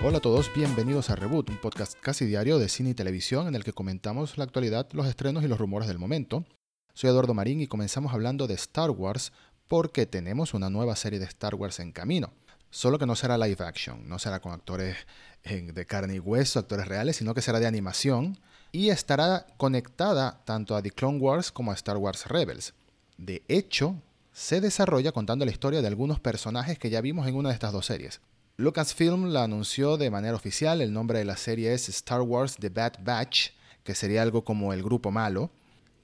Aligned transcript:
Hola 0.00 0.18
a 0.18 0.20
todos, 0.20 0.48
bienvenidos 0.54 1.10
a 1.10 1.16
Reboot, 1.16 1.50
un 1.50 1.56
podcast 1.56 1.98
casi 2.00 2.24
diario 2.24 2.60
de 2.60 2.68
cine 2.68 2.90
y 2.90 2.94
televisión 2.94 3.48
en 3.48 3.56
el 3.56 3.64
que 3.64 3.72
comentamos 3.72 4.38
la 4.38 4.44
actualidad, 4.44 4.86
los 4.92 5.08
estrenos 5.08 5.42
y 5.42 5.48
los 5.48 5.58
rumores 5.58 5.88
del 5.88 5.98
momento. 5.98 6.44
Soy 6.94 7.10
Eduardo 7.10 7.34
Marín 7.34 7.60
y 7.60 7.66
comenzamos 7.66 8.14
hablando 8.14 8.46
de 8.46 8.54
Star 8.54 8.90
Wars 8.90 9.32
porque 9.66 10.06
tenemos 10.06 10.54
una 10.54 10.70
nueva 10.70 10.94
serie 10.94 11.18
de 11.18 11.24
Star 11.24 11.56
Wars 11.56 11.80
en 11.80 11.90
camino. 11.90 12.32
Solo 12.70 13.00
que 13.00 13.06
no 13.06 13.16
será 13.16 13.36
live 13.36 13.64
action, 13.64 14.08
no 14.08 14.20
será 14.20 14.38
con 14.38 14.52
actores 14.52 14.96
de 15.42 15.86
carne 15.86 16.14
y 16.14 16.20
hueso, 16.20 16.60
actores 16.60 16.86
reales, 16.86 17.16
sino 17.16 17.34
que 17.34 17.42
será 17.42 17.58
de 17.58 17.66
animación 17.66 18.38
y 18.70 18.90
estará 18.90 19.48
conectada 19.56 20.44
tanto 20.44 20.76
a 20.76 20.82
The 20.82 20.92
Clone 20.92 21.18
Wars 21.18 21.50
como 21.50 21.72
a 21.72 21.74
Star 21.74 21.96
Wars 21.96 22.26
Rebels. 22.26 22.72
De 23.16 23.42
hecho, 23.48 23.96
se 24.32 24.60
desarrolla 24.60 25.10
contando 25.10 25.44
la 25.44 25.50
historia 25.50 25.82
de 25.82 25.88
algunos 25.88 26.20
personajes 26.20 26.78
que 26.78 26.88
ya 26.88 27.00
vimos 27.00 27.26
en 27.26 27.34
una 27.34 27.48
de 27.48 27.54
estas 27.54 27.72
dos 27.72 27.86
series. 27.86 28.20
Lucasfilm 28.60 29.26
la 29.26 29.44
anunció 29.44 29.96
de 29.98 30.10
manera 30.10 30.34
oficial, 30.34 30.80
el 30.80 30.92
nombre 30.92 31.20
de 31.20 31.24
la 31.24 31.36
serie 31.36 31.72
es 31.74 31.88
Star 31.88 32.22
Wars 32.22 32.56
The 32.58 32.70
Bad 32.70 32.94
Batch, 33.04 33.50
que 33.84 33.94
sería 33.94 34.20
algo 34.20 34.42
como 34.42 34.72
el 34.72 34.82
grupo 34.82 35.12
malo, 35.12 35.52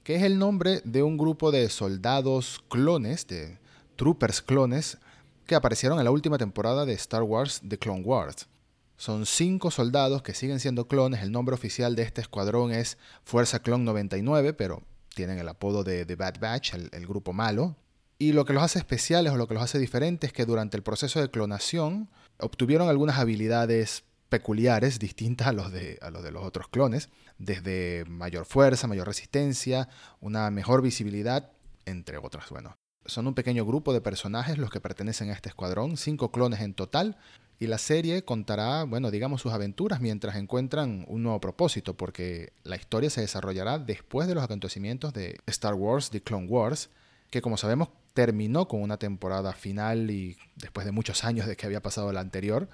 que 0.05 0.15
es 0.15 0.23
el 0.23 0.39
nombre 0.39 0.79
de 0.85 1.03
un 1.03 1.17
grupo 1.17 1.51
de 1.51 1.67
soldados 1.69 2.63
clones, 2.69 3.27
de 3.27 3.57
troopers 3.97 4.41
clones, 4.41 4.99
que 5.45 5.55
aparecieron 5.55 5.97
en 5.97 6.05
la 6.05 6.11
última 6.11 6.37
temporada 6.37 6.85
de 6.85 6.93
Star 6.93 7.23
Wars 7.23 7.61
The 7.67 7.77
Clone 7.77 8.03
Wars. 8.03 8.47
Son 8.95 9.25
cinco 9.25 9.69
soldados 9.69 10.21
que 10.21 10.33
siguen 10.33 10.61
siendo 10.61 10.87
clones, 10.87 11.23
el 11.23 11.33
nombre 11.33 11.55
oficial 11.55 11.93
de 11.97 12.03
este 12.03 12.21
escuadrón 12.21 12.71
es 12.71 12.97
Fuerza 13.25 13.59
Clon 13.59 13.83
99, 13.83 14.53
pero 14.53 14.81
tienen 15.13 15.39
el 15.39 15.49
apodo 15.49 15.83
de 15.83 16.05
The 16.05 16.15
Bad 16.15 16.39
Batch, 16.39 16.75
el, 16.75 16.89
el 16.93 17.05
grupo 17.05 17.33
malo, 17.33 17.75
y 18.17 18.31
lo 18.31 18.45
que 18.45 18.53
los 18.53 18.63
hace 18.63 18.79
especiales 18.79 19.33
o 19.33 19.37
lo 19.37 19.47
que 19.47 19.53
los 19.53 19.63
hace 19.63 19.79
diferentes 19.79 20.29
es 20.29 20.33
que 20.33 20.45
durante 20.45 20.77
el 20.77 20.83
proceso 20.83 21.19
de 21.19 21.29
clonación 21.29 22.09
obtuvieron 22.39 22.87
algunas 22.87 23.17
habilidades 23.17 24.03
peculiares, 24.29 24.99
distintas 24.99 25.47
a 25.47 25.53
los, 25.53 25.71
de, 25.71 25.99
a 26.01 26.09
los 26.09 26.23
de 26.23 26.31
los 26.31 26.43
otros 26.43 26.67
clones, 26.67 27.09
desde 27.37 28.05
mayor 28.07 28.45
fuerza, 28.45 28.87
mayor 28.87 29.07
resistencia, 29.07 29.89
una 30.19 30.49
mejor 30.51 30.81
visibilidad, 30.81 31.51
entre 31.85 32.17
otras. 32.17 32.49
Bueno, 32.49 32.77
son 33.05 33.27
un 33.27 33.35
pequeño 33.35 33.65
grupo 33.65 33.93
de 33.93 34.01
personajes 34.01 34.57
los 34.57 34.71
que 34.71 34.81
pertenecen 34.81 35.29
a 35.29 35.33
este 35.33 35.49
escuadrón, 35.49 35.97
cinco 35.97 36.31
clones 36.31 36.61
en 36.61 36.73
total, 36.73 37.17
y 37.59 37.67
la 37.67 37.77
serie 37.77 38.25
contará, 38.25 38.83
bueno, 38.83 39.11
digamos 39.11 39.41
sus 39.41 39.53
aventuras 39.53 40.01
mientras 40.01 40.35
encuentran 40.35 41.05
un 41.07 41.23
nuevo 41.23 41.39
propósito, 41.39 41.95
porque 41.95 42.51
la 42.63 42.75
historia 42.75 43.09
se 43.09 43.21
desarrollará 43.21 43.79
después 43.79 44.27
de 44.27 44.35
los 44.35 44.43
acontecimientos 44.43 45.13
de 45.13 45.39
Star 45.45 45.75
Wars, 45.75 46.09
The 46.09 46.21
Clone 46.21 46.47
Wars, 46.47 46.89
que 47.29 47.41
como 47.41 47.57
sabemos 47.57 47.89
terminó 48.15 48.67
con 48.67 48.81
una 48.81 48.97
temporada 48.97 49.51
final 49.51 50.09
y 50.09 50.37
después 50.55 50.85
de 50.85 50.93
muchos 50.93 51.25
años 51.25 51.45
de 51.45 51.57
que 51.57 51.65
había 51.65 51.81
pasado 51.81 52.11
la 52.13 52.21
anterior, 52.21 52.69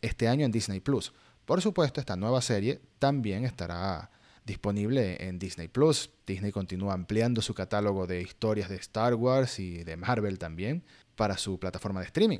este 0.00 0.28
año 0.28 0.46
en 0.46 0.52
Disney 0.52 0.78
Plus. 0.78 1.12
Por 1.44 1.60
supuesto, 1.60 2.00
esta 2.00 2.16
nueva 2.16 2.40
serie 2.40 2.80
también 3.00 3.44
estará 3.44 4.12
disponible 4.46 5.16
en 5.28 5.40
Disney 5.40 5.66
Plus. 5.66 6.10
Disney 6.26 6.52
continúa 6.52 6.94
ampliando 6.94 7.42
su 7.42 7.54
catálogo 7.54 8.06
de 8.06 8.22
historias 8.22 8.68
de 8.68 8.76
Star 8.76 9.14
Wars 9.16 9.58
y 9.58 9.82
de 9.82 9.96
Marvel 9.96 10.38
también 10.38 10.84
para 11.16 11.36
su 11.38 11.58
plataforma 11.58 11.98
de 11.98 12.06
streaming. 12.06 12.38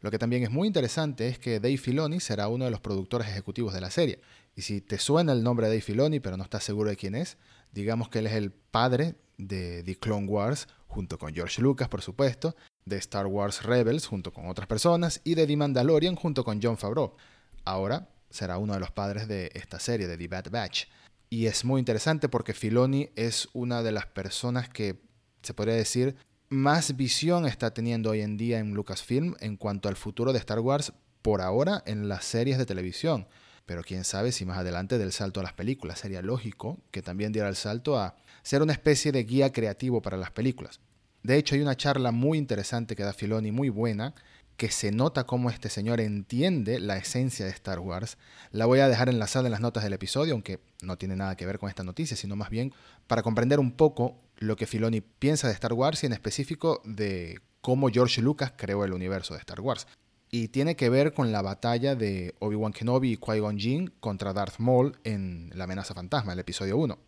Lo 0.00 0.10
que 0.10 0.18
también 0.18 0.42
es 0.42 0.50
muy 0.50 0.66
interesante 0.66 1.28
es 1.28 1.38
que 1.38 1.60
Dave 1.60 1.78
Filoni 1.78 2.18
será 2.18 2.48
uno 2.48 2.64
de 2.64 2.72
los 2.72 2.80
productores 2.80 3.28
ejecutivos 3.28 3.72
de 3.72 3.80
la 3.80 3.92
serie. 3.92 4.20
Y 4.56 4.62
si 4.62 4.80
te 4.80 4.98
suena 4.98 5.32
el 5.32 5.44
nombre 5.44 5.68
de 5.68 5.74
Dave 5.74 5.82
Filoni, 5.82 6.18
pero 6.18 6.36
no 6.36 6.42
estás 6.42 6.64
seguro 6.64 6.90
de 6.90 6.96
quién 6.96 7.14
es, 7.14 7.36
digamos 7.70 8.08
que 8.08 8.18
él 8.18 8.26
es 8.26 8.32
el 8.32 8.50
padre 8.50 9.14
de 9.38 9.84
The 9.84 9.96
Clone 9.96 10.26
Wars, 10.26 10.66
junto 10.92 11.18
con 11.18 11.32
George 11.32 11.62
Lucas, 11.62 11.88
por 11.88 12.02
supuesto, 12.02 12.54
de 12.84 12.96
Star 12.98 13.26
Wars 13.26 13.62
Rebels, 13.62 14.06
junto 14.06 14.32
con 14.32 14.48
otras 14.48 14.66
personas, 14.66 15.20
y 15.24 15.34
de 15.34 15.46
The 15.46 15.56
Mandalorian, 15.56 16.16
junto 16.16 16.44
con 16.44 16.60
John 16.62 16.76
Favreau. 16.76 17.16
Ahora 17.64 18.08
será 18.28 18.58
uno 18.58 18.74
de 18.74 18.80
los 18.80 18.90
padres 18.90 19.26
de 19.26 19.50
esta 19.54 19.78
serie, 19.78 20.06
de 20.06 20.18
The 20.18 20.28
Bad 20.28 20.50
Batch. 20.50 20.84
Y 21.30 21.46
es 21.46 21.64
muy 21.64 21.78
interesante 21.78 22.28
porque 22.28 22.52
Filoni 22.52 23.08
es 23.16 23.48
una 23.54 23.82
de 23.82 23.92
las 23.92 24.06
personas 24.06 24.68
que, 24.68 25.00
se 25.42 25.54
podría 25.54 25.74
decir, 25.74 26.16
más 26.50 26.96
visión 26.96 27.46
está 27.46 27.72
teniendo 27.72 28.10
hoy 28.10 28.20
en 28.20 28.36
día 28.36 28.58
en 28.58 28.74
Lucasfilm 28.74 29.34
en 29.40 29.56
cuanto 29.56 29.88
al 29.88 29.96
futuro 29.96 30.34
de 30.34 30.38
Star 30.38 30.60
Wars 30.60 30.92
por 31.22 31.40
ahora 31.40 31.82
en 31.86 32.08
las 32.08 32.26
series 32.26 32.58
de 32.58 32.66
televisión. 32.66 33.26
Pero 33.64 33.82
quién 33.82 34.04
sabe 34.04 34.32
si 34.32 34.44
más 34.44 34.58
adelante 34.58 34.98
del 34.98 35.12
salto 35.12 35.40
a 35.40 35.44
las 35.44 35.54
películas. 35.54 36.00
Sería 36.00 36.20
lógico 36.20 36.78
que 36.90 37.00
también 37.00 37.32
diera 37.32 37.48
el 37.48 37.56
salto 37.56 37.98
a 37.98 38.16
ser 38.42 38.60
una 38.60 38.72
especie 38.72 39.12
de 39.12 39.24
guía 39.24 39.52
creativo 39.52 40.02
para 40.02 40.18
las 40.18 40.32
películas. 40.32 40.80
De 41.22 41.36
hecho, 41.36 41.54
hay 41.54 41.60
una 41.60 41.76
charla 41.76 42.10
muy 42.10 42.38
interesante 42.38 42.96
que 42.96 43.02
da 43.02 43.12
Filoni, 43.12 43.52
muy 43.52 43.68
buena, 43.68 44.14
que 44.56 44.70
se 44.70 44.92
nota 44.92 45.24
cómo 45.24 45.50
este 45.50 45.68
señor 45.68 46.00
entiende 46.00 46.80
la 46.80 46.96
esencia 46.96 47.46
de 47.46 47.52
Star 47.52 47.80
Wars. 47.80 48.18
La 48.50 48.66
voy 48.66 48.80
a 48.80 48.88
dejar 48.88 49.08
enlazada 49.08 49.46
en 49.46 49.52
las 49.52 49.60
notas 49.60 49.84
del 49.84 49.92
episodio, 49.92 50.34
aunque 50.34 50.60
no 50.82 50.98
tiene 50.98 51.16
nada 51.16 51.36
que 51.36 51.46
ver 51.46 51.58
con 51.58 51.68
esta 51.68 51.84
noticia, 51.84 52.16
sino 52.16 52.36
más 52.36 52.50
bien 52.50 52.72
para 53.06 53.22
comprender 53.22 53.60
un 53.60 53.72
poco 53.72 54.20
lo 54.36 54.56
que 54.56 54.66
Filoni 54.66 55.00
piensa 55.00 55.48
de 55.48 55.54
Star 55.54 55.72
Wars 55.72 56.02
y 56.02 56.06
en 56.06 56.12
específico 56.12 56.82
de 56.84 57.40
cómo 57.60 57.88
George 57.88 58.20
Lucas 58.20 58.52
creó 58.56 58.84
el 58.84 58.92
universo 58.92 59.34
de 59.34 59.40
Star 59.40 59.60
Wars. 59.60 59.86
Y 60.30 60.48
tiene 60.48 60.76
que 60.76 60.88
ver 60.88 61.12
con 61.12 61.30
la 61.30 61.42
batalla 61.42 61.94
de 61.94 62.34
Obi-Wan 62.38 62.72
Kenobi 62.72 63.12
y 63.12 63.16
Qui-Gon 63.16 63.58
Jinn 63.58 63.92
contra 64.00 64.32
Darth 64.32 64.58
Maul 64.58 64.98
en 65.04 65.50
La 65.54 65.64
amenaza 65.64 65.94
fantasma, 65.94 66.32
el 66.32 66.38
episodio 66.38 66.76
1 66.78 66.98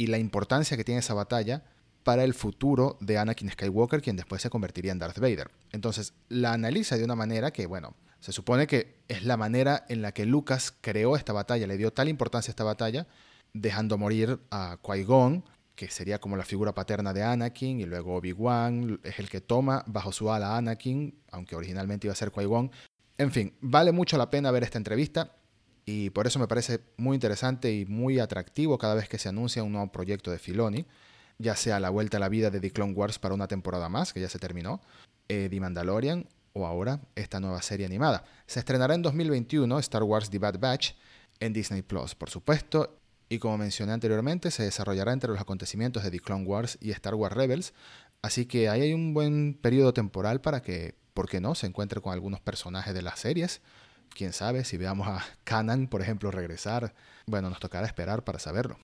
y 0.00 0.06
la 0.06 0.16
importancia 0.16 0.78
que 0.78 0.84
tiene 0.84 1.00
esa 1.00 1.12
batalla 1.12 1.62
para 2.02 2.24
el 2.24 2.34
futuro 2.34 2.96
de 3.00 3.18
Anakin 3.18 3.50
Skywalker, 3.50 4.02
quien 4.02 4.16
después 4.16 4.42
se 4.42 4.50
convertiría 4.50 4.92
en 4.92 4.98
Darth 4.98 5.18
Vader. 5.18 5.50
Entonces, 5.72 6.14
la 6.28 6.52
analiza 6.52 6.96
de 6.96 7.04
una 7.04 7.14
manera 7.14 7.52
que, 7.52 7.66
bueno, 7.66 7.94
se 8.20 8.32
supone 8.32 8.66
que 8.66 8.96
es 9.08 9.24
la 9.24 9.36
manera 9.36 9.84
en 9.88 10.02
la 10.02 10.12
que 10.12 10.26
Lucas 10.26 10.74
creó 10.80 11.16
esta 11.16 11.32
batalla, 11.32 11.66
le 11.66 11.76
dio 11.76 11.92
tal 11.92 12.08
importancia 12.08 12.50
a 12.50 12.52
esta 12.52 12.64
batalla, 12.64 13.06
dejando 13.52 13.98
morir 13.98 14.40
a 14.50 14.78
Qui-Gon, 14.82 15.44
que 15.74 15.88
sería 15.88 16.20
como 16.20 16.36
la 16.36 16.44
figura 16.44 16.74
paterna 16.74 17.12
de 17.12 17.22
Anakin, 17.22 17.80
y 17.80 17.86
luego 17.86 18.16
Obi-Wan 18.16 19.00
es 19.02 19.18
el 19.18 19.28
que 19.30 19.40
toma 19.40 19.84
bajo 19.86 20.12
su 20.12 20.30
ala 20.30 20.54
a 20.54 20.58
Anakin, 20.58 21.18
aunque 21.30 21.56
originalmente 21.56 22.06
iba 22.06 22.12
a 22.12 22.16
ser 22.16 22.30
Qui-Gon. 22.30 22.70
En 23.16 23.32
fin, 23.32 23.54
vale 23.60 23.92
mucho 23.92 24.16
la 24.18 24.30
pena 24.30 24.50
ver 24.50 24.62
esta 24.62 24.78
entrevista. 24.78 25.36
Y 25.86 26.10
por 26.10 26.26
eso 26.26 26.38
me 26.38 26.46
parece 26.46 26.80
muy 26.98 27.16
interesante 27.16 27.72
y 27.72 27.86
muy 27.86 28.20
atractivo 28.20 28.78
cada 28.78 28.94
vez 28.94 29.08
que 29.08 29.18
se 29.18 29.28
anuncia 29.28 29.62
un 29.62 29.72
nuevo 29.72 29.90
proyecto 29.90 30.30
de 30.30 30.38
Filoni, 30.38 30.86
ya 31.40 31.56
sea 31.56 31.80
la 31.80 31.90
vuelta 31.90 32.18
a 32.18 32.20
la 32.20 32.28
vida 32.28 32.50
de 32.50 32.60
The 32.60 32.70
Clone 32.70 32.92
Wars 32.92 33.18
para 33.18 33.34
una 33.34 33.48
temporada 33.48 33.88
más, 33.88 34.12
que 34.12 34.20
ya 34.20 34.28
se 34.28 34.38
terminó, 34.38 34.80
eh, 35.28 35.48
The 35.50 35.60
Mandalorian 35.60 36.26
o 36.52 36.66
ahora 36.66 37.00
esta 37.14 37.40
nueva 37.40 37.62
serie 37.62 37.86
animada. 37.86 38.24
Se 38.46 38.58
estrenará 38.58 38.94
en 38.94 39.02
2021 39.02 39.78
Star 39.78 40.02
Wars 40.02 40.30
The 40.30 40.38
Bad 40.38 40.58
Batch 40.58 40.92
en 41.40 41.52
Disney 41.52 41.82
Plus, 41.82 42.14
por 42.14 42.30
supuesto, 42.30 42.98
y 43.28 43.38
como 43.38 43.56
mencioné 43.56 43.92
anteriormente, 43.92 44.50
se 44.50 44.64
desarrollará 44.64 45.12
entre 45.12 45.30
los 45.30 45.40
acontecimientos 45.40 46.02
de 46.02 46.10
The 46.10 46.20
Clone 46.20 46.44
Wars 46.44 46.76
y 46.80 46.90
Star 46.90 47.14
Wars 47.14 47.34
Rebels, 47.34 47.72
así 48.22 48.44
que 48.46 48.68
ahí 48.68 48.82
hay 48.82 48.92
un 48.92 49.14
buen 49.14 49.54
periodo 49.54 49.94
temporal 49.94 50.40
para 50.40 50.60
que, 50.62 50.94
¿por 51.14 51.28
qué 51.28 51.40
no?, 51.40 51.54
se 51.54 51.66
encuentre 51.66 52.00
con 52.00 52.12
algunos 52.12 52.40
personajes 52.40 52.92
de 52.92 53.02
las 53.02 53.20
series 53.20 53.62
quién 54.10 54.32
sabe 54.32 54.64
si 54.64 54.76
veamos 54.76 55.06
a 55.08 55.24
Kanan, 55.44 55.86
por 55.86 56.02
ejemplo, 56.02 56.30
regresar. 56.30 56.94
Bueno, 57.26 57.48
nos 57.48 57.60
tocará 57.60 57.86
esperar 57.86 58.24
para 58.24 58.38
saberlo. 58.38 58.78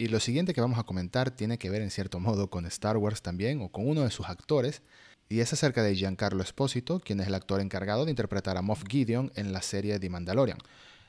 Y 0.00 0.08
lo 0.08 0.18
siguiente 0.18 0.54
que 0.54 0.62
vamos 0.62 0.78
a 0.78 0.84
comentar 0.84 1.30
tiene 1.30 1.58
que 1.58 1.68
ver 1.68 1.82
en 1.82 1.90
cierto 1.90 2.20
modo 2.20 2.48
con 2.48 2.64
Star 2.64 2.96
Wars 2.96 3.20
también, 3.20 3.60
o 3.60 3.68
con 3.68 3.86
uno 3.86 4.00
de 4.00 4.10
sus 4.10 4.30
actores, 4.30 4.80
y 5.28 5.40
es 5.40 5.52
acerca 5.52 5.82
de 5.82 5.94
Giancarlo 5.94 6.42
Esposito, 6.42 7.00
quien 7.00 7.20
es 7.20 7.26
el 7.26 7.34
actor 7.34 7.60
encargado 7.60 8.06
de 8.06 8.10
interpretar 8.10 8.56
a 8.56 8.62
Moff 8.62 8.82
Gideon 8.88 9.30
en 9.34 9.52
la 9.52 9.60
serie 9.60 9.98
The 9.98 10.08
Mandalorian. 10.08 10.56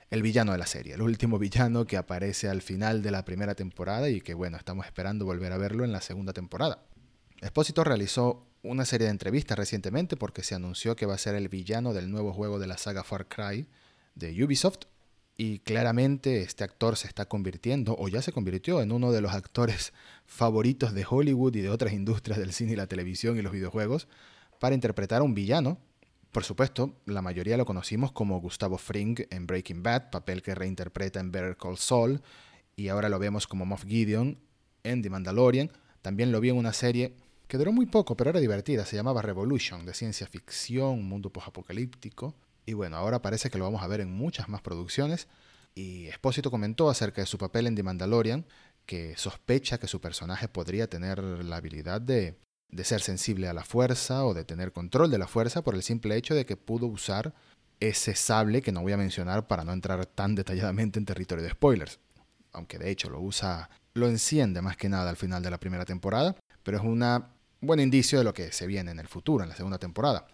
El 0.10 0.22
villano 0.22 0.52
de 0.52 0.58
la 0.58 0.66
serie, 0.66 0.96
el 0.96 1.02
último 1.04 1.40
villano 1.40 1.88
que 1.88 1.96
aparece 1.96 2.50
al 2.50 2.62
final 2.62 3.02
de 3.02 3.12
la 3.12 3.24
primera 3.24 3.56
temporada 3.56 4.10
y 4.10 4.20
que 4.20 4.34
bueno, 4.34 4.58
estamos 4.58 4.86
esperando 4.86 5.24
volver 5.24 5.54
a 5.54 5.58
verlo 5.58 5.86
en 5.86 5.94
la 5.94 6.02
segunda 6.02 6.34
temporada. 6.34 6.84
Esposito 7.40 7.86
realizó 7.86 8.46
una 8.62 8.84
serie 8.84 9.06
de 9.06 9.12
entrevistas 9.12 9.58
recientemente 9.58 10.18
porque 10.18 10.44
se 10.44 10.54
anunció 10.54 10.98
que 10.98 11.06
va 11.06 11.14
a 11.14 11.18
ser 11.18 11.36
el 11.36 11.48
villano 11.48 11.94
del 11.94 12.12
nuevo 12.12 12.34
juego 12.34 12.60
de 12.60 12.68
la 12.68 12.78
saga 12.78 13.06
Far 13.06 13.30
Cry 13.30 13.70
de 14.16 14.44
Ubisoft. 14.44 14.80
Y 15.38 15.60
claramente 15.60 16.42
este 16.42 16.64
actor 16.64 16.98
se 16.98 17.08
está 17.08 17.26
convirtiendo, 17.26 17.96
o 17.98 18.08
ya 18.08 18.22
se 18.22 18.32
convirtió, 18.32 18.82
en 18.82 18.92
uno 18.92 19.12
de 19.12 19.22
los 19.22 19.34
actores 19.34 19.94
favoritos 20.26 20.94
de 20.94 21.06
Hollywood 21.10 21.56
y 21.56 21.62
de 21.62 21.70
otras 21.70 21.94
industrias 21.94 22.40
del 22.40 22.54
cine 22.54 22.74
y 22.74 22.76
la 22.76 22.88
televisión 22.88 23.38
y 23.38 23.42
los 23.42 23.52
videojuegos 23.52 24.08
para 24.60 24.76
interpretar 24.76 25.22
a 25.22 25.24
un 25.24 25.34
villano. 25.34 25.80
Por 26.32 26.44
supuesto, 26.44 26.96
la 27.06 27.22
mayoría 27.22 27.58
lo 27.58 27.66
conocimos 27.66 28.12
como 28.12 28.40
Gustavo 28.40 28.78
Fring 28.78 29.20
en 29.30 29.48
Breaking 29.48 29.84
Bad, 29.84 30.12
papel 30.12 30.42
que 30.42 30.56
reinterpreta 30.56 31.20
en 31.20 31.32
Better 31.32 31.58
Call 31.58 31.78
Saul, 31.78 32.22
y 32.76 32.88
ahora 32.88 33.10
lo 33.10 33.20
vemos 33.20 33.48
como 33.48 33.66
Moff 33.66 33.86
Gideon 33.86 34.38
en 34.84 35.02
The 35.02 35.10
Mandalorian. 35.10 35.72
También 36.02 36.32
lo 36.32 36.40
vi 36.40 36.50
en 36.50 36.58
una 36.58 36.74
serie 36.74 37.16
que 37.48 37.58
duró 37.58 37.74
muy 37.74 37.86
poco, 37.86 38.16
pero 38.16 38.30
era 38.30 38.40
divertida. 38.40 38.86
Se 38.86 38.96
llamaba 38.96 39.22
Revolution, 39.22 39.86
de 39.86 39.94
ciencia 39.94 40.26
ficción, 40.26 41.04
mundo 41.04 41.32
post-apocalíptico. 41.32 42.34
Y 42.66 42.74
bueno, 42.74 42.98
ahora 42.98 43.22
parece 43.22 43.50
que 43.50 43.58
lo 43.58 43.66
vamos 43.66 43.84
a 43.84 43.88
ver 43.88 44.02
en 44.02 44.12
muchas 44.12 44.50
más 44.50 44.62
producciones. 44.62 45.28
Y 45.74 46.08
Espósito 46.08 46.52
comentó 46.52 46.90
acerca 46.90 47.22
de 47.22 47.28
su 47.28 47.38
papel 47.38 47.68
en 47.68 47.76
The 47.76 47.84
Mandalorian, 47.84 48.46
que 48.86 49.16
sospecha 49.18 49.80
que 49.80 49.88
su 49.88 50.02
personaje 50.02 50.48
podría 50.48 50.90
tener 50.90 51.20
la 51.20 51.58
habilidad 51.58 52.02
de, 52.02 52.38
de 52.70 52.84
ser 52.84 53.02
sensible 53.02 53.48
a 53.48 53.54
la 53.54 53.64
fuerza 53.64 54.26
o 54.26 54.34
de 54.34 54.44
tener 54.44 54.72
control 54.72 55.12
de 55.12 55.18
la 55.18 55.28
fuerza 55.28 55.64
por 55.64 55.76
el 55.76 55.84
simple 55.84 56.16
hecho 56.16 56.36
de 56.36 56.46
que 56.46 56.58
pudo 56.58 56.88
usar 56.88 57.34
ese 57.80 58.16
sable 58.16 58.62
que 58.62 58.72
no 58.72 58.82
voy 58.82 58.94
a 58.94 58.98
mencionar 58.98 59.48
para 59.48 59.64
no 59.64 59.74
entrar 59.74 60.06
tan 60.06 60.36
detalladamente 60.36 61.00
en 61.00 61.06
territorio 61.06 61.44
de 61.44 61.52
spoilers. 61.52 62.00
Aunque 62.54 62.78
de 62.78 62.92
hecho 62.92 63.10
lo 63.10 63.20
usa, 63.20 63.70
lo 63.94 64.08
enciende 64.08 64.62
más 64.62 64.78
que 64.78 64.90
nada 64.90 65.10
al 65.10 65.18
final 65.18 65.42
de 65.42 65.50
la 65.50 65.60
primera 65.60 65.86
temporada, 65.86 66.36
pero 66.64 66.78
es 66.78 66.84
un 66.84 67.04
buen 67.60 67.80
indicio 67.80 68.20
de 68.20 68.24
lo 68.24 68.34
que 68.34 68.52
se 68.52 68.68
viene 68.68 68.92
en 68.92 69.00
el 69.00 69.08
futuro, 69.08 69.44
en 69.44 69.50
la 69.50 69.56
segunda 69.56 69.80
temporada. 69.80 70.28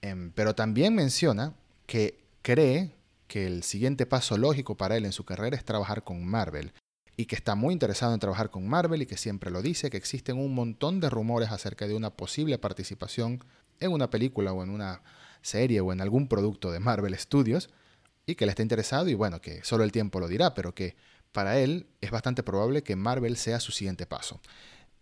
Em, 0.00 0.32
pero 0.32 0.54
también 0.54 0.94
menciona 0.94 1.54
que 1.92 2.24
cree 2.40 2.90
que 3.26 3.46
el 3.46 3.62
siguiente 3.64 4.06
paso 4.06 4.38
lógico 4.38 4.78
para 4.78 4.96
él 4.96 5.04
en 5.04 5.12
su 5.12 5.26
carrera 5.26 5.58
es 5.58 5.62
trabajar 5.66 6.04
con 6.04 6.24
Marvel 6.24 6.72
y 7.18 7.26
que 7.26 7.34
está 7.34 7.54
muy 7.54 7.74
interesado 7.74 8.14
en 8.14 8.18
trabajar 8.18 8.48
con 8.48 8.66
Marvel 8.66 9.02
y 9.02 9.06
que 9.06 9.18
siempre 9.18 9.50
lo 9.50 9.60
dice, 9.60 9.90
que 9.90 9.98
existen 9.98 10.38
un 10.38 10.54
montón 10.54 11.00
de 11.00 11.10
rumores 11.10 11.50
acerca 11.50 11.86
de 11.86 11.94
una 11.94 12.08
posible 12.08 12.56
participación 12.56 13.44
en 13.78 13.92
una 13.92 14.08
película 14.08 14.54
o 14.54 14.62
en 14.62 14.70
una 14.70 15.02
serie 15.42 15.82
o 15.82 15.92
en 15.92 16.00
algún 16.00 16.28
producto 16.28 16.70
de 16.70 16.80
Marvel 16.80 17.14
Studios 17.18 17.68
y 18.24 18.36
que 18.36 18.46
le 18.46 18.52
está 18.52 18.62
interesado 18.62 19.10
y 19.10 19.14
bueno, 19.14 19.42
que 19.42 19.62
solo 19.62 19.84
el 19.84 19.92
tiempo 19.92 20.18
lo 20.18 20.28
dirá, 20.28 20.54
pero 20.54 20.74
que 20.74 20.96
para 21.30 21.58
él 21.58 21.88
es 22.00 22.10
bastante 22.10 22.42
probable 22.42 22.82
que 22.82 22.96
Marvel 22.96 23.36
sea 23.36 23.60
su 23.60 23.70
siguiente 23.70 24.06
paso. 24.06 24.40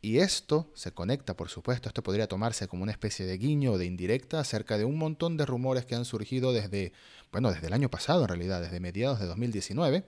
Y 0.02 0.19
esto 0.19 0.70
se 0.75 0.93
conecta, 0.93 1.37
por 1.37 1.50
supuesto, 1.50 1.88
esto 1.88 2.02
podría 2.02 2.26
tomarse 2.26 2.69
como 2.69 2.82
una 2.82 2.93
especie 2.93 3.26
de 3.26 3.37
guiño 3.37 3.73
o 3.73 3.79
de 3.79 3.85
indirecta 3.85 4.41
acerca 4.41 4.79
de 4.79 4.87
un 4.87 4.97
montón 4.97 5.37
de 5.37 5.44
rumores 5.44 5.85
que 5.85 5.94
han 5.94 6.06
surgido 6.06 6.55
desde, 6.55 6.93
bueno, 7.32 7.52
desde 7.52 7.67
el 7.67 7.75
año 7.75 7.91
pasado 7.91 8.23
en 8.23 8.29
realidad, 8.29 8.62
desde 8.62 8.81
mediados 8.81 9.20
de 9.20 9.26
2019, 9.26 10.05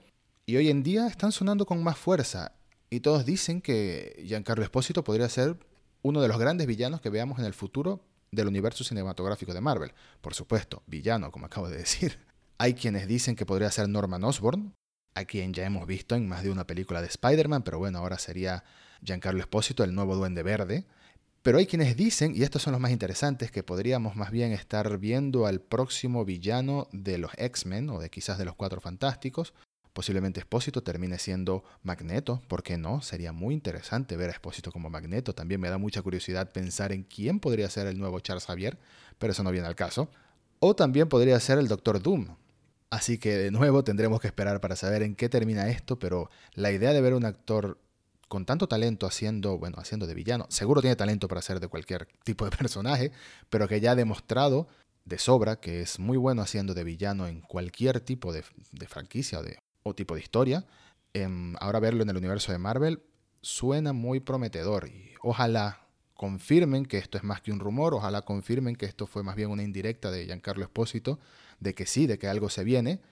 y 0.47 0.57
hoy 0.57 0.71
en 0.71 0.83
día 0.83 1.07
están 1.07 1.31
sonando 1.31 1.67
con 1.67 1.83
más 1.83 1.99
fuerza. 1.99 2.53
Y 2.89 3.01
todos 3.01 3.27
dicen 3.27 3.61
que 3.61 4.23
Giancarlo 4.27 4.65
Espósito 4.65 5.05
podría 5.05 5.29
ser 5.29 5.59
uno 6.03 6.21
de 6.21 6.29
los 6.29 6.39
grandes 6.39 6.67
villanos 6.67 7.01
que 7.01 7.11
veamos 7.11 7.39
en 7.39 7.45
el 7.45 7.55
futuro 7.55 8.05
del 8.31 8.49
universo 8.49 8.85
cinematográfico 8.85 9.53
de 9.53 9.61
Marvel. 9.61 9.93
Por 10.21 10.35
supuesto, 10.35 10.83
villano, 10.87 11.31
como 11.31 11.47
acabo 11.47 11.69
de 11.69 11.77
decir. 11.77 12.19
Hay 12.59 12.75
quienes 12.75 13.07
dicen 13.07 13.37
que 13.37 13.47
podría 13.47 13.71
ser 13.71 13.89
Norman 13.89 14.25
Osborn, 14.25 14.75
a 15.15 15.25
quien 15.25 15.53
ya 15.53 15.65
hemos 15.65 15.87
visto 15.87 16.15
en 16.15 16.29
más 16.29 16.43
de 16.43 16.51
una 16.51 16.67
película 16.67 17.03
de 17.03 17.09
Spider-Man, 17.09 17.63
pero 17.63 17.79
bueno, 17.79 17.99
ahora 17.99 18.19
sería 18.19 18.65
Giancarlo 19.03 19.41
Espósito, 19.41 19.85
el 19.85 19.95
nuevo 19.95 20.17
Duende 20.17 20.43
Verde. 20.43 20.85
Pero 21.43 21.59
hay 21.59 21.67
quienes 21.67 21.97
dicen, 21.97 22.35
y 22.37 22.43
estos 22.43 22.63
son 22.63 22.73
los 22.73 22.81
más 22.81 22.93
interesantes, 22.93 23.51
que 23.51 23.63
podríamos 23.63 24.15
más 24.17 24.31
bien 24.31 24.53
estar 24.53 24.99
viendo 24.99 25.47
al 25.47 25.61
próximo 25.61 26.25
villano 26.25 26.89
de 26.93 27.19
los 27.19 27.33
X-Men 27.37 27.91
o 27.91 27.99
de 27.99 28.11
quizás 28.11 28.39
de 28.39 28.45
los 28.45 28.55
Cuatro 28.55 28.81
Fantásticos, 28.81 29.53
Posiblemente 29.93 30.41
Espósito 30.41 30.83
termine 30.83 31.19
siendo 31.19 31.65
Magneto, 31.83 32.41
¿por 32.49 32.63
qué 32.63 32.79
no? 32.79 33.03
Sería 33.03 33.33
muy 33.33 33.53
interesante 33.53 34.17
ver 34.17 34.31
a 34.31 34.33
Espósito 34.33 34.73
como 34.73 34.89
Magneto. 34.89 35.35
También 35.35 35.61
me 35.61 35.69
da 35.69 35.77
mucha 35.77 36.01
curiosidad 36.01 36.51
pensar 36.51 36.93
en 36.93 37.03
quién 37.03 37.41
podría 37.41 37.69
ser 37.69 37.87
el 37.87 37.99
nuevo 37.99 38.19
Charles 38.21 38.47
Xavier, 38.47 38.79
pero 39.19 39.33
eso 39.33 39.43
no 39.43 39.51
viene 39.51 39.67
al 39.67 39.75
caso. 39.75 40.09
O 40.61 40.75
también 40.75 41.11
podría 41.11 41.39
ser 41.41 41.59
el 41.59 41.69
Doctor 41.69 42.03
Doom. 42.03 42.37
Así 42.89 43.19
que 43.19 43.37
de 43.37 43.51
nuevo 43.51 43.85
tendremos 43.85 44.21
que 44.21 44.29
esperar 44.29 44.61
para 44.61 44.77
saber 44.77 45.03
en 45.03 45.15
qué 45.15 45.29
termina 45.29 45.69
esto, 45.69 45.99
pero 45.99 46.31
la 46.55 46.73
idea 46.73 46.95
de 46.95 47.01
ver 47.03 47.13
un 47.13 47.27
actor 47.27 47.79
con 48.33 48.47
tanto 48.47 48.67
talento 48.67 49.07
haciendo, 49.07 49.59
bueno, 49.59 49.77
haciendo 49.79 50.07
de 50.07 50.15
villano, 50.15 50.47
seguro 50.49 50.81
tiene 50.81 50.97
talento 50.97 51.29
para 51.29 51.41
hacer 51.41 51.61
de 51.61 51.69
cualquier 51.69 52.09
tipo 52.25 52.47
de 52.47 52.51
personaje, 52.57 53.13
pero 53.51 53.69
que 53.69 53.79
ya 53.79 53.91
ha 53.91 53.95
demostrado 53.95 54.69
de 55.05 55.19
sobra 55.19 55.61
que 55.61 55.83
es 55.83 55.99
muy 55.99 56.17
bueno 56.17 56.41
haciendo 56.41 56.73
de 56.73 56.83
villano 56.83 57.27
en 57.27 57.43
cualquier 57.43 58.01
tipo 58.01 58.33
de, 58.33 58.43
franquicia 58.89 59.41
o 59.41 59.43
de, 59.43 59.59
tipo 59.95 60.15
de 60.15 60.23
historia, 60.23 60.65
em, 61.13 61.57
ahora 61.61 61.79
verlo 61.79 62.05
en 62.05 62.09
el 62.09 62.17
universo 62.17 62.53
de 62.53 62.57
Marvel 62.57 63.03
suena 63.43 63.93
muy 63.93 64.19
prometedor 64.19 64.89
y 64.89 65.11
ojalá 65.21 65.87
confirmen 66.15 66.87
que 66.87 66.97
esto 66.97 67.19
es 67.19 67.25
más 67.25 67.43
que 67.43 67.53
un 67.53 67.61
rumor, 67.61 67.93
ojalá 67.93 68.23
confirmen 68.23 68.77
que 68.77 68.87
esto 68.87 69.07
fue 69.07 69.23
más 69.23 69.37
bien 69.37 69.51
una 69.51 69.63
indirecta 69.63 70.11
de 70.11 70.25
Giancarlo 70.25 70.65
Espósito, 70.65 71.21
de 71.61 71.75
que 71.75 71.85
sí, 71.85 72.07
de 72.07 72.19
que 72.19 72.29
algo 72.29 72.49
se 72.49 72.65
viene, 72.65 73.03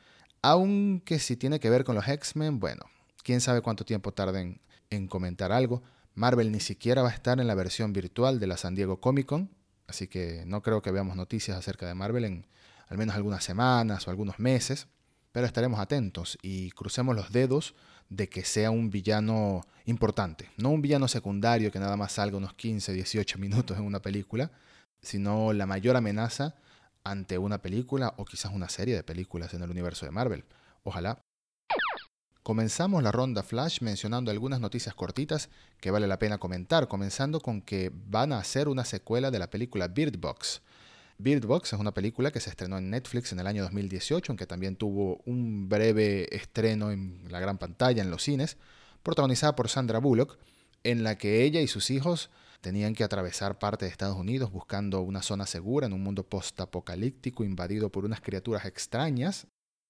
aunque 0.40 1.18
si 1.18 1.36
tiene 1.36 1.60
que 1.60 1.68
ver 1.68 1.84
con 1.84 1.94
los 1.94 2.08
X-Men, 2.08 2.58
bueno, 2.58 2.86
quién 3.22 3.40
sabe 3.40 3.60
cuánto 3.60 3.84
tiempo 3.84 4.12
tarden 4.12 4.60
en 4.90 5.08
comentar 5.08 5.52
algo. 5.52 5.82
Marvel 6.14 6.52
ni 6.52 6.60
siquiera 6.60 7.02
va 7.02 7.10
a 7.10 7.12
estar 7.12 7.40
en 7.40 7.46
la 7.46 7.54
versión 7.54 7.92
virtual 7.92 8.40
de 8.40 8.46
la 8.46 8.56
San 8.56 8.74
Diego 8.74 9.00
Comic 9.00 9.26
Con, 9.26 9.50
así 9.86 10.08
que 10.08 10.44
no 10.46 10.62
creo 10.62 10.82
que 10.82 10.90
veamos 10.90 11.16
noticias 11.16 11.56
acerca 11.56 11.86
de 11.86 11.94
Marvel 11.94 12.24
en 12.24 12.46
al 12.88 12.98
menos 12.98 13.14
algunas 13.14 13.44
semanas 13.44 14.06
o 14.06 14.10
algunos 14.10 14.38
meses. 14.38 14.88
Pero 15.32 15.46
estaremos 15.46 15.78
atentos 15.78 16.38
y 16.42 16.72
crucemos 16.72 17.14
los 17.14 17.30
dedos 17.30 17.74
de 18.08 18.28
que 18.28 18.44
sea 18.44 18.72
un 18.72 18.90
villano 18.90 19.62
importante. 19.86 20.50
No 20.56 20.70
un 20.70 20.82
villano 20.82 21.06
secundario 21.06 21.70
que 21.70 21.78
nada 21.78 21.96
más 21.96 22.12
salga 22.12 22.36
unos 22.36 22.54
15, 22.54 22.92
18 22.92 23.38
minutos 23.38 23.78
en 23.78 23.84
una 23.84 24.02
película, 24.02 24.50
sino 25.00 25.52
la 25.52 25.66
mayor 25.66 25.96
amenaza 25.96 26.56
ante 27.04 27.38
una 27.38 27.62
película 27.62 28.14
o 28.18 28.24
quizás 28.24 28.52
una 28.52 28.68
serie 28.68 28.96
de 28.96 29.04
películas 29.04 29.54
en 29.54 29.62
el 29.62 29.70
universo 29.70 30.04
de 30.04 30.12
Marvel. 30.12 30.44
Ojalá. 30.82 31.22
Comenzamos 32.42 33.02
la 33.02 33.12
ronda 33.12 33.42
Flash 33.42 33.82
mencionando 33.82 34.30
algunas 34.30 34.60
noticias 34.60 34.94
cortitas 34.94 35.50
que 35.78 35.90
vale 35.90 36.06
la 36.06 36.18
pena 36.18 36.38
comentar, 36.38 36.88
comenzando 36.88 37.40
con 37.40 37.60
que 37.60 37.92
van 37.94 38.32
a 38.32 38.38
hacer 38.38 38.68
una 38.68 38.86
secuela 38.86 39.30
de 39.30 39.38
la 39.38 39.50
película 39.50 39.88
Bird 39.88 40.18
Box. 40.18 40.62
Bird 41.18 41.44
Box 41.44 41.74
es 41.74 41.78
una 41.78 41.92
película 41.92 42.30
que 42.30 42.40
se 42.40 42.48
estrenó 42.48 42.78
en 42.78 42.88
Netflix 42.88 43.32
en 43.32 43.40
el 43.40 43.46
año 43.46 43.62
2018, 43.64 44.32
aunque 44.32 44.46
también 44.46 44.76
tuvo 44.76 45.20
un 45.26 45.68
breve 45.68 46.34
estreno 46.34 46.90
en 46.90 47.26
la 47.28 47.40
gran 47.40 47.58
pantalla 47.58 48.02
en 48.02 48.10
los 48.10 48.22
cines, 48.22 48.56
protagonizada 49.02 49.54
por 49.54 49.68
Sandra 49.68 49.98
Bullock, 49.98 50.38
en 50.82 51.02
la 51.04 51.18
que 51.18 51.44
ella 51.44 51.60
y 51.60 51.68
sus 51.68 51.90
hijos 51.90 52.30
tenían 52.62 52.94
que 52.94 53.04
atravesar 53.04 53.58
parte 53.58 53.84
de 53.84 53.90
Estados 53.90 54.16
Unidos 54.16 54.50
buscando 54.50 55.02
una 55.02 55.20
zona 55.20 55.44
segura 55.44 55.86
en 55.86 55.92
un 55.92 56.02
mundo 56.02 56.24
post-apocalíptico 56.24 57.44
invadido 57.44 57.92
por 57.92 58.06
unas 58.06 58.22
criaturas 58.22 58.64
extrañas, 58.64 59.46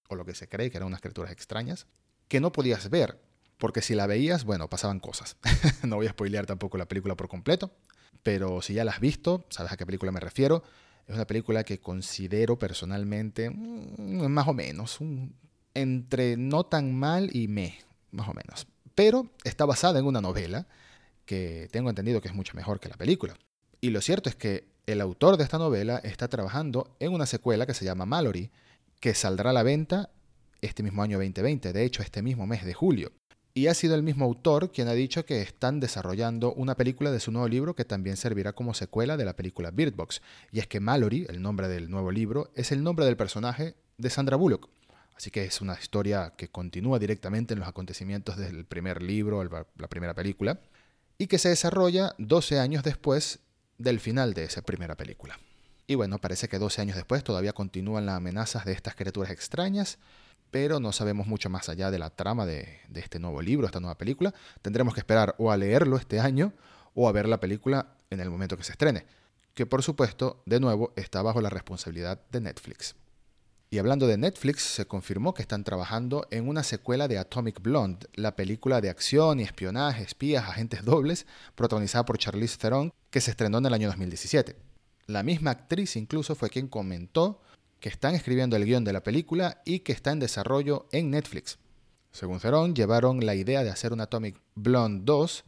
o 0.08 0.16
lo 0.16 0.24
que 0.24 0.34
se 0.34 0.48
cree 0.48 0.68
que 0.68 0.78
eran 0.78 0.88
unas 0.88 1.00
criaturas 1.00 1.30
extrañas, 1.30 1.86
que 2.30 2.40
no 2.40 2.52
podías 2.52 2.88
ver, 2.90 3.18
porque 3.58 3.82
si 3.82 3.96
la 3.96 4.06
veías, 4.06 4.44
bueno, 4.44 4.70
pasaban 4.70 5.00
cosas. 5.00 5.36
no 5.82 5.96
voy 5.96 6.06
a 6.06 6.10
spoilear 6.10 6.46
tampoco 6.46 6.78
la 6.78 6.86
película 6.86 7.16
por 7.16 7.28
completo, 7.28 7.72
pero 8.22 8.62
si 8.62 8.72
ya 8.72 8.84
la 8.84 8.92
has 8.92 9.00
visto, 9.00 9.44
sabes 9.50 9.72
a 9.72 9.76
qué 9.76 9.84
película 9.84 10.12
me 10.12 10.20
refiero, 10.20 10.62
es 11.08 11.14
una 11.16 11.26
película 11.26 11.64
que 11.64 11.80
considero 11.80 12.56
personalmente 12.56 13.50
mm, 13.50 14.28
más 14.28 14.46
o 14.46 14.54
menos, 14.54 14.98
entre 15.74 16.36
no 16.36 16.64
tan 16.64 16.94
mal 16.94 17.34
y 17.34 17.48
me, 17.48 17.78
más 18.12 18.28
o 18.28 18.32
menos. 18.32 18.68
Pero 18.94 19.28
está 19.42 19.66
basada 19.66 19.98
en 19.98 20.06
una 20.06 20.20
novela 20.20 20.68
que 21.24 21.68
tengo 21.72 21.90
entendido 21.90 22.20
que 22.20 22.28
es 22.28 22.34
mucho 22.34 22.54
mejor 22.54 22.78
que 22.78 22.88
la 22.88 22.96
película. 22.96 23.36
Y 23.80 23.90
lo 23.90 24.00
cierto 24.00 24.28
es 24.28 24.36
que 24.36 24.68
el 24.86 25.00
autor 25.00 25.36
de 25.36 25.42
esta 25.42 25.58
novela 25.58 25.98
está 26.04 26.28
trabajando 26.28 26.94
en 27.00 27.12
una 27.12 27.26
secuela 27.26 27.66
que 27.66 27.74
se 27.74 27.84
llama 27.84 28.06
Mallory, 28.06 28.52
que 29.00 29.14
saldrá 29.14 29.50
a 29.50 29.52
la 29.52 29.64
venta 29.64 30.10
este 30.60 30.82
mismo 30.82 31.02
año 31.02 31.18
2020, 31.18 31.72
de 31.72 31.84
hecho 31.84 32.02
este 32.02 32.22
mismo 32.22 32.46
mes 32.46 32.64
de 32.64 32.74
julio. 32.74 33.12
Y 33.52 33.66
ha 33.66 33.74
sido 33.74 33.96
el 33.96 34.02
mismo 34.04 34.24
autor 34.24 34.70
quien 34.70 34.86
ha 34.86 34.92
dicho 34.92 35.26
que 35.26 35.42
están 35.42 35.80
desarrollando 35.80 36.52
una 36.52 36.76
película 36.76 37.10
de 37.10 37.18
su 37.18 37.32
nuevo 37.32 37.48
libro 37.48 37.74
que 37.74 37.84
también 37.84 38.16
servirá 38.16 38.52
como 38.52 38.74
secuela 38.74 39.16
de 39.16 39.24
la 39.24 39.34
película 39.34 39.72
Bird 39.72 39.94
Box. 39.96 40.22
Y 40.52 40.60
es 40.60 40.68
que 40.68 40.78
Mallory, 40.78 41.26
el 41.28 41.42
nombre 41.42 41.66
del 41.66 41.90
nuevo 41.90 42.12
libro, 42.12 42.52
es 42.54 42.70
el 42.70 42.84
nombre 42.84 43.04
del 43.06 43.16
personaje 43.16 43.74
de 43.98 44.10
Sandra 44.10 44.36
Bullock. 44.36 44.68
Así 45.16 45.30
que 45.30 45.44
es 45.44 45.60
una 45.60 45.74
historia 45.74 46.32
que 46.36 46.48
continúa 46.48 46.98
directamente 46.98 47.54
en 47.54 47.60
los 47.60 47.68
acontecimientos 47.68 48.36
del 48.36 48.64
primer 48.64 49.02
libro, 49.02 49.42
la 49.44 49.88
primera 49.88 50.14
película, 50.14 50.60
y 51.18 51.26
que 51.26 51.38
se 51.38 51.50
desarrolla 51.50 52.14
12 52.18 52.58
años 52.58 52.84
después 52.84 53.40
del 53.76 54.00
final 54.00 54.32
de 54.32 54.44
esa 54.44 54.62
primera 54.62 54.96
película. 54.96 55.38
Y 55.86 55.96
bueno, 55.96 56.18
parece 56.18 56.48
que 56.48 56.58
12 56.58 56.82
años 56.82 56.96
después 56.96 57.24
todavía 57.24 57.52
continúan 57.52 58.06
las 58.06 58.16
amenazas 58.16 58.64
de 58.64 58.72
estas 58.72 58.94
criaturas 58.94 59.30
extrañas, 59.32 59.98
pero 60.50 60.80
no 60.80 60.92
sabemos 60.92 61.26
mucho 61.26 61.50
más 61.50 61.68
allá 61.68 61.90
de 61.90 61.98
la 61.98 62.10
trama 62.10 62.46
de, 62.46 62.80
este 62.94 63.18
nuevo 63.18 63.42
libro, 63.42 63.66
esta 63.66 63.80
nueva 63.80 63.96
película. 63.96 64.34
Tendremos 64.62 64.94
que 64.94 65.00
esperar 65.00 65.34
o 65.38 65.50
a 65.50 65.56
leerlo 65.56 65.96
este 65.96 66.20
año 66.20 66.52
o 66.94 67.08
a 67.08 67.12
ver 67.12 67.28
la 67.28 67.40
película 67.40 67.94
en 68.10 68.20
el 68.20 68.30
momento 68.30 68.56
que 68.56 68.64
se 68.64 68.72
estrene, 68.72 69.06
que 69.54 69.66
por 69.66 69.82
supuesto, 69.82 70.42
de 70.46 70.60
nuevo, 70.60 70.92
está 70.96 71.22
bajo 71.22 71.40
la 71.40 71.50
responsabilidad 71.50 72.20
de 72.30 72.40
Netflix. 72.40 72.96
Y 73.72 73.78
hablando 73.78 74.08
de 74.08 74.18
Netflix, 74.18 74.64
se 74.64 74.86
confirmó 74.86 75.32
que 75.32 75.42
están 75.42 75.62
trabajando 75.62 76.26
en 76.32 76.48
una 76.48 76.64
secuela 76.64 77.06
de 77.06 77.18
Atomic 77.18 77.62
Blonde, 77.62 78.08
la 78.14 78.34
película 78.34 78.80
de 78.80 78.90
acción 78.90 79.38
y 79.38 79.44
espionaje, 79.44 80.02
espías, 80.02 80.48
agentes 80.48 80.84
dobles, 80.84 81.24
protagonizada 81.54 82.04
por 82.04 82.18
Charlize 82.18 82.58
Theron, 82.58 82.92
que 83.10 83.20
se 83.20 83.30
estrenó 83.30 83.58
en 83.58 83.66
el 83.66 83.74
año 83.74 83.86
2017. 83.86 84.56
La 85.06 85.22
misma 85.22 85.52
actriz 85.52 85.94
incluso 85.94 86.34
fue 86.34 86.50
quien 86.50 86.66
comentó 86.66 87.40
que 87.80 87.88
están 87.88 88.14
escribiendo 88.14 88.56
el 88.56 88.64
guion 88.64 88.84
de 88.84 88.92
la 88.92 89.02
película 89.02 89.62
y 89.64 89.80
que 89.80 89.92
está 89.92 90.12
en 90.12 90.20
desarrollo 90.20 90.86
en 90.92 91.10
Netflix. 91.10 91.58
Según 92.12 92.40
Cerón, 92.40 92.74
llevaron 92.74 93.24
la 93.24 93.34
idea 93.34 93.64
de 93.64 93.70
hacer 93.70 93.92
un 93.92 94.00
Atomic 94.00 94.40
Blonde 94.54 95.02
2 95.04 95.44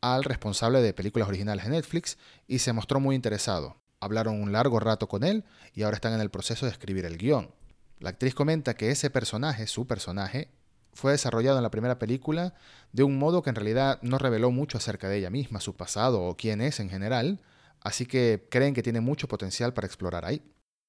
al 0.00 0.24
responsable 0.24 0.80
de 0.80 0.94
películas 0.94 1.28
originales 1.28 1.64
de 1.64 1.70
Netflix 1.70 2.18
y 2.46 2.60
se 2.60 2.72
mostró 2.72 3.00
muy 3.00 3.16
interesado. 3.16 3.76
Hablaron 4.00 4.40
un 4.40 4.52
largo 4.52 4.80
rato 4.80 5.08
con 5.08 5.24
él 5.24 5.44
y 5.72 5.82
ahora 5.82 5.96
están 5.96 6.12
en 6.12 6.20
el 6.20 6.30
proceso 6.30 6.66
de 6.66 6.72
escribir 6.72 7.04
el 7.04 7.16
guion. 7.16 7.50
La 7.98 8.10
actriz 8.10 8.34
comenta 8.34 8.74
que 8.74 8.90
ese 8.90 9.10
personaje, 9.10 9.66
su 9.66 9.86
personaje, 9.86 10.50
fue 10.92 11.12
desarrollado 11.12 11.58
en 11.58 11.62
la 11.62 11.70
primera 11.70 11.98
película 11.98 12.54
de 12.92 13.02
un 13.02 13.18
modo 13.18 13.42
que 13.42 13.50
en 13.50 13.56
realidad 13.56 13.98
no 14.02 14.18
reveló 14.18 14.50
mucho 14.50 14.78
acerca 14.78 15.08
de 15.08 15.18
ella 15.18 15.30
misma, 15.30 15.60
su 15.60 15.74
pasado 15.74 16.22
o 16.22 16.36
quién 16.36 16.60
es 16.60 16.80
en 16.80 16.90
general, 16.90 17.40
así 17.80 18.06
que 18.06 18.46
creen 18.50 18.74
que 18.74 18.82
tiene 18.82 19.00
mucho 19.00 19.26
potencial 19.26 19.74
para 19.74 19.86
explorar 19.86 20.24
ahí. 20.24 20.42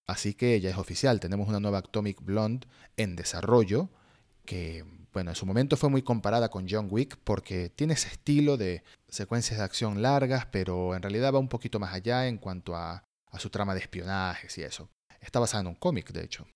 Así 0.07 0.33
que 0.35 0.59
ya 0.61 0.69
es 0.69 0.77
oficial, 0.77 1.19
tenemos 1.19 1.47
una 1.47 1.59
nueva 1.59 1.79
Atomic 1.79 2.21
Blonde 2.21 2.67
en 2.95 3.15
desarrollo 3.15 3.89
que, 4.45 4.85
bueno, 5.11 5.31
en 5.31 5.35
su 5.35 5.45
momento 5.45 5.77
fue 5.77 5.89
muy 5.89 6.03
comparada 6.03 6.49
con 6.49 6.67
John 6.69 6.87
Wick 6.89 7.17
porque 7.23 7.69
tiene 7.69 7.95
ese 7.95 8.09
estilo 8.09 8.57
de 8.57 8.83
secuencias 9.09 9.57
de 9.57 9.65
acción 9.65 10.01
largas, 10.01 10.45
pero 10.45 10.95
en 10.95 11.01
realidad 11.01 11.33
va 11.33 11.39
un 11.39 11.49
poquito 11.49 11.79
más 11.79 11.93
allá 11.93 12.27
en 12.27 12.37
cuanto 12.37 12.75
a, 12.75 13.03
su 13.37 13.49
trama 13.49 13.73
de 13.73 13.81
espionajes 13.81 14.57
y 14.57 14.63
eso. 14.63 14.87
Está 15.19 15.39
basada 15.39 15.59
en 15.61 15.67
un 15.67 15.75
cómic, 15.75 16.13
de 16.13 16.23
hecho. 16.23 16.47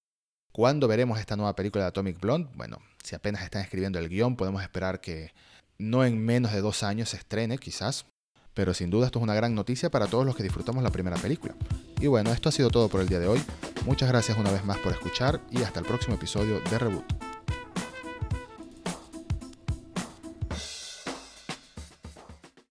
¿Cuándo 0.53 0.87
veremos 0.87 1.19
esta 1.19 1.35
nueva 1.35 1.53
película 1.53 1.83
de 1.83 1.89
Atomic 1.89 2.21
Blonde? 2.21 2.49
Bueno, 2.55 2.77
si 3.03 3.15
apenas 3.15 3.43
están 3.43 3.61
escribiendo 3.61 3.99
el 3.99 4.07
guion, 4.07 4.37
podemos 4.37 4.61
esperar 4.61 5.01
que 5.01 5.33
no 5.77 6.05
en 6.05 6.23
menos 6.23 6.53
de 6.53 6.61
dos 6.61 6.83
años 6.83 7.09
se 7.09 7.17
estrene, 7.17 7.57
quizás. 7.57 8.05
Pero 8.53 8.73
sin 8.73 8.89
duda 8.89 9.05
esto 9.05 9.19
es 9.19 9.23
una 9.23 9.35
gran 9.35 9.55
noticia 9.55 9.89
para 9.89 10.07
todos 10.07 10.25
los 10.25 10.35
que 10.35 10.43
disfrutamos 10.43 10.83
la 10.83 10.91
primera 10.91 11.17
película. 11.17 11.55
Y 11.99 12.07
bueno, 12.07 12.31
esto 12.31 12.49
ha 12.49 12.51
sido 12.51 12.69
todo 12.69 12.89
por 12.89 13.01
el 13.01 13.07
día 13.07 13.19
de 13.19 13.27
hoy. 13.27 13.41
Muchas 13.85 14.09
gracias 14.09 14.37
una 14.37 14.51
vez 14.51 14.65
más 14.65 14.77
por 14.79 14.91
escuchar 14.91 15.41
y 15.51 15.63
hasta 15.63 15.79
el 15.79 15.85
próximo 15.85 16.15
episodio 16.15 16.59
de 16.59 16.79
Reboot. 16.79 17.28